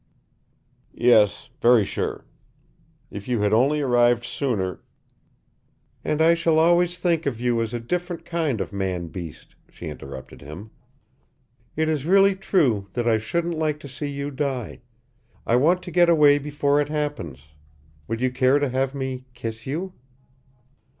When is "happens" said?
16.89-17.41